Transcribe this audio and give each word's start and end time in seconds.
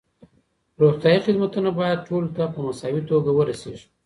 روغتیايي 0.81 1.19
خدمتونه 1.27 1.69
باید 1.79 2.05
ټولو 2.07 2.27
ته 2.35 2.43
په 2.53 2.59
مساوي 2.67 3.01
توګه 3.11 3.29
ورسیږي. 3.33 3.85